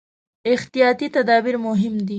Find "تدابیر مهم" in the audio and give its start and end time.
1.15-1.93